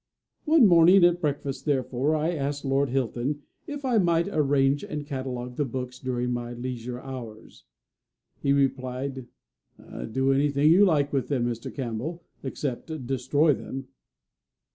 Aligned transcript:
One 0.45 0.65
morning 0.65 1.03
at 1.05 1.21
breakfast, 1.21 1.65
therefore, 1.65 2.15
I 2.15 2.31
asked 2.31 2.65
Lord 2.65 2.89
Hilton 2.89 3.43
if 3.67 3.85
I 3.85 3.99
might 3.99 4.27
arrange 4.29 4.83
and 4.83 5.05
catalogue 5.05 5.57
the 5.57 5.63
books 5.63 5.99
during 5.99 6.31
my 6.33 6.53
leisure 6.53 6.99
hours. 6.99 7.65
He 8.41 8.51
replied: 8.51 9.27
"Do 10.11 10.33
anything 10.33 10.71
you 10.71 10.85
like 10.85 11.13
with 11.13 11.27
them, 11.27 11.45
Mr. 11.45 11.71
Campbell, 11.71 12.23
except 12.41 13.05
destroy 13.05 13.53
them." 13.53 13.89